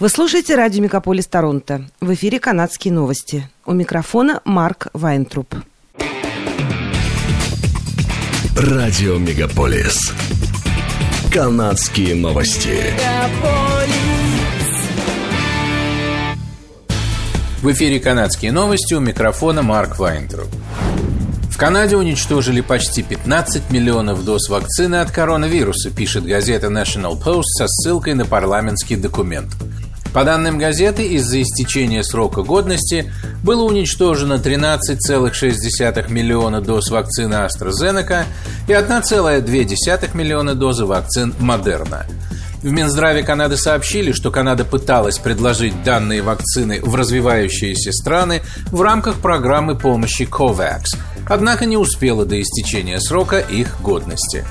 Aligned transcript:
Вы 0.00 0.08
слушаете 0.08 0.54
радио 0.54 0.82
«Мегаполис 0.82 1.26
Торонто». 1.26 1.84
В 2.00 2.14
эфире 2.14 2.40
«Канадские 2.40 2.90
новости». 2.90 3.46
У 3.66 3.74
микрофона 3.74 4.40
Марк 4.46 4.86
Вайнтруп. 4.94 5.54
Радио 8.56 9.18
«Мегаполис». 9.18 10.00
«Канадские 11.30 12.14
новости». 12.14 12.78
В 17.60 17.70
эфире 17.70 18.00
«Канадские 18.00 18.52
новости» 18.52 18.94
у 18.94 19.00
микрофона 19.00 19.60
Марк 19.60 19.98
Вайнтруп. 19.98 20.48
В 21.50 21.58
Канаде 21.58 21.98
уничтожили 21.98 22.62
почти 22.62 23.02
15 23.02 23.70
миллионов 23.70 24.24
доз 24.24 24.48
вакцины 24.48 24.96
от 24.96 25.10
коронавируса, 25.10 25.90
пишет 25.90 26.24
газета 26.24 26.68
National 26.68 27.22
Post 27.22 27.42
со 27.58 27.68
ссылкой 27.68 28.14
на 28.14 28.24
парламентский 28.24 28.96
документ. 28.96 29.50
По 30.12 30.24
данным 30.24 30.58
газеты, 30.58 31.06
из-за 31.06 31.40
истечения 31.40 32.02
срока 32.02 32.42
годности 32.42 33.12
было 33.44 33.62
уничтожено 33.62 34.34
13,6 34.34 36.10
миллиона 36.10 36.60
доз 36.60 36.90
вакцины 36.90 37.34
AstraZeneca 37.34 38.24
и 38.66 38.72
1,2 38.72 40.16
миллиона 40.16 40.54
дозы 40.54 40.84
вакцин 40.84 41.32
Moderna. 41.38 42.06
В 42.62 42.70
Минздраве 42.70 43.22
Канады 43.22 43.56
сообщили, 43.56 44.12
что 44.12 44.30
Канада 44.30 44.66
пыталась 44.66 45.18
предложить 45.18 45.82
данные 45.82 46.20
вакцины 46.20 46.80
в 46.82 46.94
развивающиеся 46.94 47.90
страны 47.90 48.42
в 48.70 48.82
рамках 48.82 49.20
программы 49.20 49.78
помощи 49.78 50.28
COVAX, 50.30 50.82
однако 51.26 51.64
не 51.64 51.78
успела 51.78 52.26
до 52.26 52.38
истечения 52.38 53.00
срока 53.00 53.38
их 53.38 53.80
годности. 53.80 54.44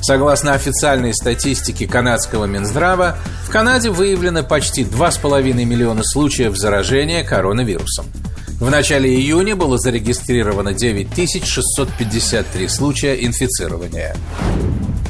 Согласно 0.00 0.52
официальной 0.52 1.12
статистике 1.12 1.88
канадского 1.88 2.44
Минздрава, 2.44 3.16
в 3.46 3.48
Канаде 3.48 3.90
выявлено 3.90 4.42
почти 4.42 4.82
2,5 4.82 5.52
миллиона 5.64 6.02
случаев 6.02 6.56
заражения 6.56 7.22
коронавирусом. 7.22 8.06
В 8.58 8.68
начале 8.70 9.08
июня 9.14 9.54
было 9.54 9.78
зарегистрировано 9.78 10.72
9653 10.72 12.68
случая 12.68 13.14
инфицирования. 13.24 14.16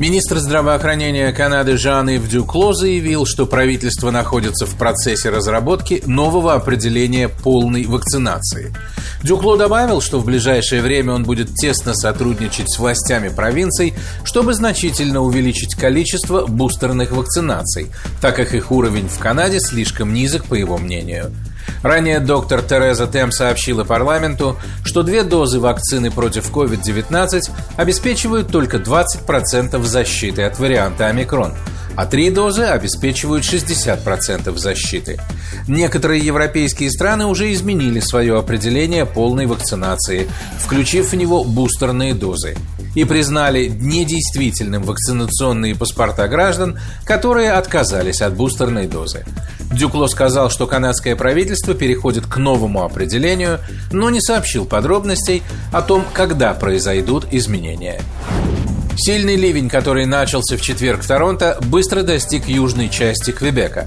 Министр 0.00 0.38
здравоохранения 0.38 1.30
Канады 1.30 1.76
Жан-Ив 1.76 2.26
Дюкло 2.26 2.72
заявил, 2.72 3.26
что 3.26 3.44
правительство 3.44 4.10
находится 4.10 4.64
в 4.64 4.74
процессе 4.76 5.28
разработки 5.28 6.02
нового 6.06 6.54
определения 6.54 7.28
полной 7.28 7.84
вакцинации. 7.84 8.72
Дюкло 9.22 9.58
добавил, 9.58 10.00
что 10.00 10.18
в 10.18 10.24
ближайшее 10.24 10.80
время 10.80 11.12
он 11.12 11.24
будет 11.24 11.54
тесно 11.54 11.92
сотрудничать 11.92 12.72
с 12.72 12.78
властями 12.78 13.28
провинций, 13.28 13.92
чтобы 14.24 14.54
значительно 14.54 15.20
увеличить 15.20 15.74
количество 15.74 16.46
бустерных 16.46 17.10
вакцинаций, 17.10 17.88
так 18.22 18.36
как 18.36 18.54
их 18.54 18.72
уровень 18.72 19.06
в 19.06 19.18
Канаде 19.18 19.60
слишком 19.60 20.14
низок, 20.14 20.46
по 20.46 20.54
его 20.54 20.78
мнению. 20.78 21.30
Ранее 21.82 22.20
доктор 22.20 22.62
Тереза 22.62 23.06
Тем 23.06 23.32
сообщила 23.32 23.84
парламенту, 23.84 24.56
что 24.84 25.02
две 25.02 25.22
дозы 25.22 25.60
вакцины 25.60 26.10
против 26.10 26.50
COVID-19 26.50 27.40
обеспечивают 27.76 28.48
только 28.48 28.78
20% 28.78 29.82
защиты 29.82 30.42
от 30.42 30.58
варианта 30.58 31.06
омикрон, 31.06 31.54
а 31.96 32.06
три 32.06 32.30
дозы 32.30 32.64
обеспечивают 32.64 33.44
60% 33.44 34.56
защиты. 34.56 35.20
Некоторые 35.68 36.24
европейские 36.24 36.90
страны 36.90 37.26
уже 37.26 37.52
изменили 37.52 38.00
свое 38.00 38.38
определение 38.38 39.06
полной 39.06 39.46
вакцинации, 39.46 40.28
включив 40.58 41.12
в 41.12 41.16
него 41.16 41.44
бустерные 41.44 42.14
дозы 42.14 42.56
и 42.94 43.04
признали 43.04 43.66
недействительным 43.68 44.82
вакцинационные 44.82 45.74
паспорта 45.74 46.28
граждан, 46.28 46.78
которые 47.04 47.52
отказались 47.52 48.22
от 48.22 48.34
бустерной 48.34 48.86
дозы. 48.86 49.24
Дюкло 49.72 50.08
сказал, 50.08 50.50
что 50.50 50.66
канадское 50.66 51.14
правительство 51.14 51.74
переходит 51.74 52.26
к 52.26 52.36
новому 52.38 52.82
определению, 52.82 53.60
но 53.92 54.10
не 54.10 54.20
сообщил 54.20 54.64
подробностей 54.64 55.42
о 55.72 55.82
том, 55.82 56.04
когда 56.12 56.52
произойдут 56.54 57.26
изменения. 57.30 58.00
Сильный 58.96 59.36
ливень, 59.36 59.70
который 59.70 60.04
начался 60.04 60.56
в 60.56 60.60
четверг 60.60 61.02
в 61.02 61.06
Торонто, 61.06 61.58
быстро 61.62 62.02
достиг 62.02 62.48
южной 62.48 62.90
части 62.90 63.30
Квебека. 63.30 63.86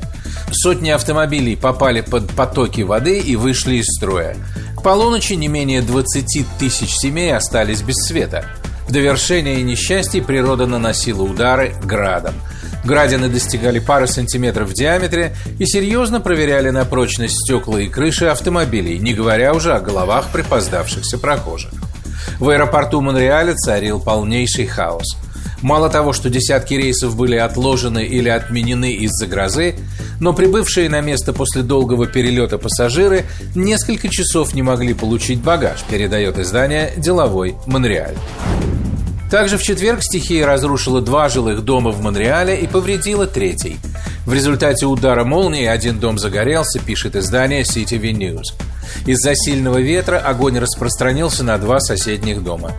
Сотни 0.52 0.90
автомобилей 0.90 1.56
попали 1.56 2.02
под 2.02 2.32
потоки 2.32 2.82
воды 2.82 3.20
и 3.20 3.36
вышли 3.36 3.76
из 3.76 3.86
строя. 3.86 4.36
К 4.76 4.82
полуночи 4.82 5.34
не 5.34 5.50
менее 5.50 5.82
20 5.82 6.48
тысяч 6.58 6.96
семей 6.96 7.36
остались 7.36 7.82
без 7.82 7.96
света. 8.08 8.46
В 8.88 8.92
довершение 8.92 9.62
несчастий 9.64 10.22
природа 10.22 10.66
наносила 10.68 11.24
удары 11.24 11.76
градом– 11.84 12.36
Градины 12.84 13.30
достигали 13.30 13.80
пары 13.80 14.08
сантиметров 14.08 14.70
в 14.70 14.74
диаметре 14.74 15.36
и 15.58 15.66
серьезно 15.66 16.20
проверяли 16.20 16.70
на 16.70 16.84
прочность 16.84 17.36
стекла 17.40 17.80
и 17.80 17.88
крыши 17.88 18.26
автомобилей, 18.26 19.00
не 19.00 19.14
говоря 19.14 19.54
уже 19.54 19.74
о 19.74 19.80
головах 19.80 20.30
припоздавшихся 20.34 21.18
прохожих. 21.18 21.72
В 22.40 22.50
аэропорту 22.50 23.00
Монреаля 23.00 23.54
царил 23.56 24.02
полнейший 24.02 24.66
хаос. 24.66 25.18
Мало 25.62 25.90
того, 25.90 26.12
что 26.12 26.30
десятки 26.30 26.74
рейсов 26.74 27.16
были 27.16 27.38
отложены 27.38 28.06
или 28.06 28.28
отменены 28.28 28.92
из-за 28.92 29.28
грозы, 29.28 29.76
но 30.20 30.34
прибывшие 30.34 30.90
на 30.90 31.00
место 31.00 31.32
после 31.32 31.62
долгого 31.62 32.06
перелета 32.06 32.58
пассажиры 32.58 33.24
несколько 33.56 34.10
часов 34.10 34.54
не 34.54 34.62
могли 34.62 34.94
получить 34.94 35.40
багаж, 35.40 35.82
передает 35.90 36.38
издание 36.38 36.92
«Деловой 36.98 37.56
Монреаль». 37.66 38.18
Также 39.34 39.58
в 39.58 39.64
четверг 39.64 40.04
стихия 40.04 40.46
разрушила 40.46 41.02
два 41.02 41.28
жилых 41.28 41.66
дома 41.66 41.90
в 41.90 42.04
Монреале 42.04 42.56
и 42.60 42.68
повредила 42.68 43.26
третий. 43.26 43.80
В 44.28 44.34
результате 44.34 44.86
удара 44.86 45.24
молнии 45.24 45.66
один 45.66 46.00
дом 46.00 46.20
загорелся, 46.20 46.80
пишет 46.80 47.16
издание 47.16 47.64
CTV 47.64 48.12
News. 48.12 48.54
Из-за 49.08 49.34
сильного 49.34 49.80
ветра 49.80 50.20
огонь 50.20 50.60
распространился 50.60 51.44
на 51.44 51.58
два 51.58 51.80
соседних 51.80 52.44
дома. 52.44 52.74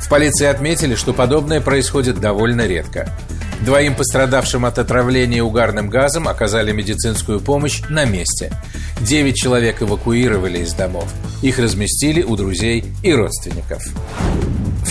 В 0.00 0.08
полиции 0.08 0.46
отметили, 0.46 0.94
что 0.94 1.12
подобное 1.12 1.60
происходит 1.60 2.18
довольно 2.18 2.66
редко. 2.66 3.14
Двоим 3.60 3.94
пострадавшим 3.94 4.64
от 4.64 4.78
отравления 4.78 5.42
угарным 5.42 5.90
газом 5.90 6.26
оказали 6.26 6.72
медицинскую 6.72 7.38
помощь 7.38 7.82
на 7.90 8.06
месте. 8.06 8.50
Девять 9.02 9.36
человек 9.36 9.82
эвакуировали 9.82 10.60
из 10.60 10.72
домов. 10.72 11.12
Их 11.42 11.58
разместили 11.58 12.22
у 12.22 12.34
друзей 12.34 12.86
и 13.02 13.12
родственников. 13.12 13.82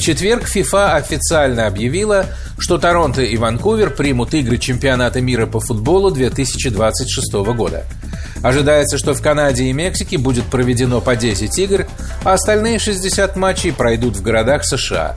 Четверг 0.08 0.48
ФИФА 0.48 0.96
официально 0.96 1.68
объявила, 1.68 2.28
что 2.58 2.78
Торонто 2.78 3.24
и 3.24 3.36
Ванкувер 3.36 3.90
примут 3.90 4.34
игры 4.34 4.58
чемпионата 4.58 5.20
мира 5.20 5.48
по 5.48 5.60
футболу 5.60 6.12
2026 6.12 7.34
года. 7.54 7.84
Ожидается, 8.42 8.98
что 8.98 9.14
в 9.14 9.22
Канаде 9.22 9.66
и 9.66 9.74
Мексике 9.74 10.18
будет 10.18 10.46
проведено 10.46 11.02
по 11.02 11.18
10 11.18 11.60
игр, 11.60 11.88
а 12.24 12.36
остальные 12.36 12.80
60 12.80 13.36
матчей 13.36 13.74
пройдут 13.74 14.16
в 14.16 14.22
городах 14.22 14.64
США. 14.64 15.14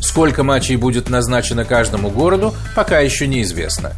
Сколько 0.00 0.44
матчей 0.44 0.76
будет 0.76 1.10
назначено 1.10 1.64
каждому 1.64 2.08
городу, 2.08 2.54
пока 2.76 3.00
еще 3.00 3.26
неизвестно. 3.26 3.90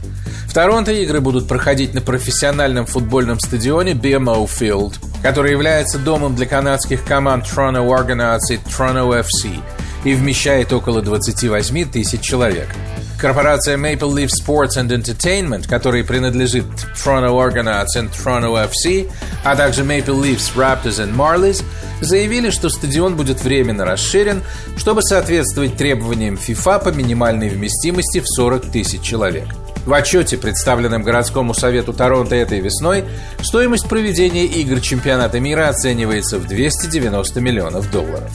В 0.48 0.54
Торонто 0.54 0.90
игры 0.90 1.20
будут 1.20 1.48
проходить 1.48 1.92
на 1.92 2.00
профессиональном 2.00 2.86
футбольном 2.86 3.38
стадионе 3.40 3.92
BMO 3.92 4.48
Field, 4.48 4.94
который 5.20 5.50
является 5.50 5.98
домом 5.98 6.34
для 6.34 6.46
канадских 6.46 7.04
команд 7.04 7.44
Toronto 7.44 7.86
Argonauts 7.86 8.48
и 8.48 8.56
Toronto 8.56 9.22
FC– 9.22 9.60
и 10.05 10.15
вмещает 10.15 10.72
около 10.72 11.03
28 11.03 11.91
тысяч 11.91 12.21
человек. 12.21 12.69
Корпорация 13.21 13.77
Maple 13.77 14.15
Leaf 14.15 14.31
Sports 14.31 14.78
and 14.78 14.88
Entertainment, 14.88 15.69
которой 15.69 16.03
принадлежит 16.05 16.65
Toronto 16.97 17.37
Argonauts 17.37 17.88
и 17.94 18.06
Toronto 18.06 18.71
FC, 18.71 19.11
а 19.44 19.55
также 19.55 19.83
Maple 19.83 20.06
Leafs, 20.06 20.55
Raptors 20.56 21.06
и 21.06 21.12
Marlies, 21.12 21.62
заявили, 22.00 22.49
что 22.49 22.71
стадион 22.71 23.16
будет 23.16 23.43
временно 23.43 23.84
расширен, 23.84 24.43
чтобы 24.78 25.03
соответствовать 25.03 25.77
требованиям 25.77 26.37
FIFA 26.37 26.84
по 26.84 26.88
минимальной 26.88 27.50
вместимости 27.50 28.21
в 28.21 28.27
40 28.27 28.71
тысяч 28.72 29.03
человек. 29.03 29.49
В 29.84 29.93
отчете, 29.93 30.38
представленном 30.38 31.03
городскому 31.03 31.53
совету 31.53 31.93
Торонто 31.93 32.34
этой 32.34 32.61
весной, 32.61 33.05
стоимость 33.43 33.88
проведения 33.88 34.44
игр 34.44 34.81
чемпионата 34.81 35.41
мира 35.41 35.69
оценивается 35.69 36.38
в 36.38 36.46
290 36.46 37.41
миллионов 37.41 37.91
долларов. 37.91 38.31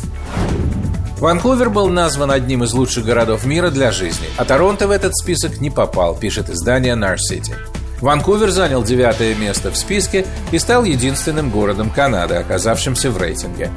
Ванкувер 1.26 1.72
был 1.72 1.90
назван 1.90 2.30
одним 2.30 2.64
из 2.64 2.74
лучших 2.74 3.04
городов 3.04 3.46
мира 3.46 3.72
для 3.72 3.92
жизни, 3.92 4.28
а 4.38 4.46
Торонто 4.46 4.88
в 4.88 4.92
этот 4.92 5.18
список 5.18 5.60
не 5.60 5.72
попал, 5.72 6.16
пишет 6.16 6.52
издание 6.52 6.94
Нар 6.94 7.18
City. 7.18 7.56
Ванкувер 8.00 8.52
занял 8.52 8.84
девятое 8.84 9.34
место 9.34 9.72
в 9.72 9.76
списке 9.76 10.24
и 10.52 10.60
стал 10.60 10.84
единственным 10.84 11.50
городом 11.50 11.90
Канады, 11.90 12.36
оказавшимся 12.36 13.10
в 13.10 13.18
рейтинге. 13.18 13.72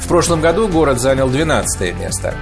В 0.00 0.08
прошлом 0.08 0.40
году 0.40 0.68
город 0.68 0.98
занял 0.98 1.28
12 1.28 1.94
место. 2.00 2.32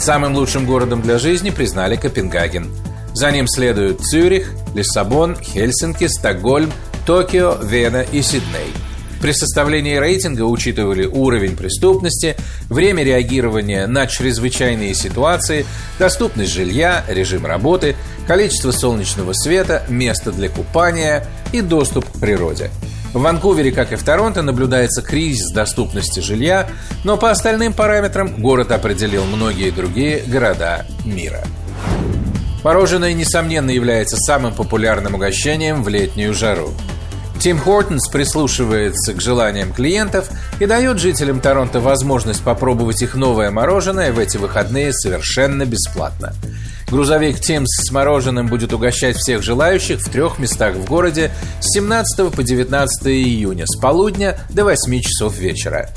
Самым 0.00 0.34
лучшим 0.34 0.66
городом 0.66 1.02
для 1.02 1.20
жизни 1.20 1.50
признали 1.50 1.94
Копенгаген. 1.94 2.68
За 3.14 3.30
ним 3.30 3.46
следуют 3.46 4.00
Цюрих, 4.00 4.50
Лиссабон, 4.74 5.36
Хельсинки, 5.36 6.08
Стокгольм, 6.08 6.72
Токио, 7.06 7.58
Вена 7.62 8.04
и 8.10 8.22
Сидней. 8.22 8.74
При 9.20 9.32
составлении 9.32 9.96
рейтинга 9.96 10.42
учитывали 10.42 11.04
уровень 11.04 11.56
преступности, 11.56 12.36
время 12.68 13.04
реагирования 13.04 13.86
на 13.86 14.06
чрезвычайные 14.06 14.94
ситуации, 14.94 15.66
доступность 15.98 16.52
жилья, 16.52 17.04
режим 17.06 17.44
работы, 17.44 17.96
количество 18.26 18.72
солнечного 18.72 19.32
света, 19.34 19.82
место 19.88 20.32
для 20.32 20.48
купания 20.48 21.26
и 21.52 21.60
доступ 21.60 22.06
к 22.10 22.18
природе. 22.18 22.70
В 23.12 23.20
Ванкувере, 23.20 23.72
как 23.72 23.92
и 23.92 23.96
в 23.96 24.04
Торонто, 24.04 24.40
наблюдается 24.40 25.02
кризис 25.02 25.50
доступности 25.52 26.20
жилья, 26.20 26.68
но 27.04 27.16
по 27.16 27.30
остальным 27.30 27.72
параметрам 27.72 28.40
город 28.40 28.70
определил 28.70 29.24
многие 29.24 29.70
другие 29.70 30.22
города 30.26 30.86
мира. 31.04 31.42
Мороженое, 32.62 33.12
несомненно, 33.12 33.70
является 33.70 34.16
самым 34.16 34.54
популярным 34.54 35.14
угощением 35.14 35.82
в 35.82 35.88
летнюю 35.88 36.34
жару. 36.34 36.72
Тим 37.40 37.58
Хортонс 37.58 38.06
прислушивается 38.08 39.14
к 39.14 39.20
желаниям 39.22 39.72
клиентов 39.72 40.28
и 40.60 40.66
дает 40.66 40.98
жителям 40.98 41.40
Торонто 41.40 41.80
возможность 41.80 42.42
попробовать 42.42 43.00
их 43.00 43.14
новое 43.14 43.50
мороженое 43.50 44.12
в 44.12 44.18
эти 44.18 44.36
выходные 44.36 44.92
совершенно 44.92 45.64
бесплатно. 45.64 46.34
Грузовик 46.90 47.40
Тимс 47.40 47.68
с 47.70 47.90
мороженым 47.92 48.46
будет 48.46 48.74
угощать 48.74 49.16
всех 49.16 49.42
желающих 49.42 50.00
в 50.00 50.10
трех 50.10 50.38
местах 50.38 50.74
в 50.74 50.84
городе 50.84 51.30
с 51.60 51.72
17 51.72 52.30
по 52.30 52.42
19 52.42 53.06
июня 53.06 53.64
с 53.66 53.74
полудня 53.80 54.38
до 54.50 54.64
8 54.64 55.00
часов 55.00 55.38
вечера. 55.38 55.88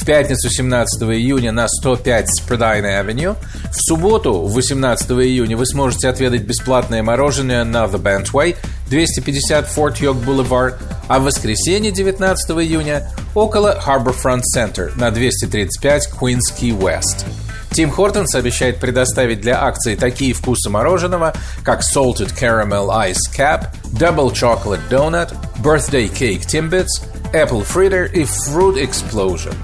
В 0.00 0.04
пятницу 0.06 0.48
17 0.48 1.02
июня 1.02 1.52
на 1.52 1.68
105 1.68 2.26
Спредайна 2.30 3.00
Авеню. 3.00 3.36
В 3.70 3.76
субботу 3.76 4.40
18 4.46 5.10
июня 5.10 5.58
вы 5.58 5.66
сможете 5.66 6.08
отведать 6.08 6.40
бесплатное 6.44 7.02
мороженое 7.02 7.64
на 7.64 7.84
The 7.84 8.00
Bentway 8.00 8.56
250 8.88 9.68
Fort 9.68 10.00
York 10.00 10.16
Boulevard, 10.26 10.76
а 11.06 11.18
в 11.18 11.24
воскресенье 11.24 11.92
19 11.92 12.50
июня 12.62 13.10
около 13.34 13.78
Harborfront 13.86 14.40
Center 14.56 14.90
на 14.98 15.10
235 15.10 16.08
Queens 16.18 16.38
Key 16.58 16.76
West. 16.76 17.26
Тим 17.72 17.90
Хортонс 17.90 18.34
обещает 18.34 18.80
предоставить 18.80 19.42
для 19.42 19.62
акции 19.62 19.96
такие 19.96 20.32
вкусы 20.32 20.70
мороженого, 20.70 21.34
как 21.62 21.82
Salted 21.82 22.32
Caramel 22.40 22.88
Ice 23.10 23.30
Cap, 23.36 23.66
Double 23.92 24.32
Chocolate 24.32 24.80
Donut, 24.88 25.34
Birthday 25.62 26.10
Cake 26.10 26.46
Timbits, 26.46 27.02
Apple 27.34 27.66
Fritter 27.66 28.10
и 28.10 28.22
Fruit 28.22 28.82
Explosion. 28.82 29.54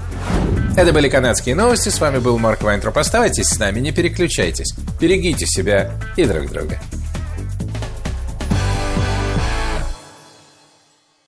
Это 0.77 0.93
были 0.93 1.09
канадские 1.09 1.55
новости. 1.55 1.89
С 1.89 1.99
вами 1.99 2.19
был 2.19 2.37
Марк 2.37 2.61
Вайнтроп. 2.61 2.99
Оставайтесь 2.99 3.47
с 3.47 3.57
нами, 3.57 3.79
не 3.79 3.91
переключайтесь. 3.91 4.75
Берегите 5.01 5.47
себя 5.47 5.99
и 6.15 6.23
друг 6.23 6.51
друга. 6.51 6.79